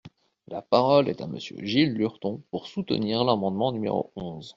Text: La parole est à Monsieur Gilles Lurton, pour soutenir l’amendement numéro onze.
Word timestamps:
La 0.47 0.63
parole 0.63 1.09
est 1.09 1.21
à 1.21 1.27
Monsieur 1.27 1.57
Gilles 1.63 1.93
Lurton, 1.93 2.41
pour 2.49 2.65
soutenir 2.65 3.23
l’amendement 3.23 3.71
numéro 3.71 4.11
onze. 4.15 4.49